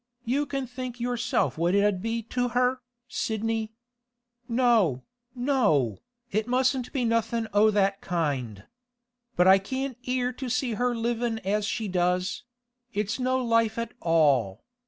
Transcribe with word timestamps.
You 0.25 0.47
can 0.47 0.65
think 0.65 0.99
yourself 0.99 1.59
what 1.59 1.75
it 1.75 1.83
'ud 1.85 2.01
be 2.01 2.23
to 2.23 2.47
her, 2.57 2.81
Sidney. 3.07 3.71
No, 4.49 5.03
no, 5.35 5.99
it 6.31 6.47
mustn't 6.47 6.91
be 6.91 7.05
nothing 7.05 7.45
o' 7.53 7.69
that 7.69 8.01
kind. 8.01 8.63
But 9.35 9.47
I 9.47 9.59
can't 9.59 10.03
bear 10.03 10.33
to 10.33 10.49
see 10.49 10.73
her 10.73 10.95
livin' 10.95 11.37
as 11.45 11.67
she 11.67 11.87
does; 11.87 12.41
it's 12.91 13.19
no 13.19 13.37
life 13.45 13.77
at 13.77 13.91
all. 13.99 14.63